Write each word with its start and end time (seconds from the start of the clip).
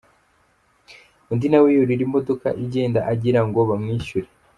Undi 1.31 1.47
nawe 1.49 1.67
yurira 1.75 2.01
imodoka 2.07 2.47
igenda 2.63 2.99
agirango 3.11 3.59
bamwishyure. 3.69 4.27